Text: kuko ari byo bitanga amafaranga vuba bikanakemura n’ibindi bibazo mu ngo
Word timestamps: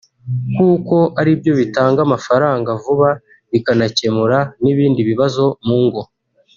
kuko 0.57 0.95
ari 1.19 1.31
byo 1.39 1.53
bitanga 1.59 1.99
amafaranga 2.07 2.69
vuba 2.83 3.09
bikanakemura 3.51 4.39
n’ibindi 4.63 5.01
bibazo 5.09 5.43
mu 5.65 5.77
ngo 5.85 6.01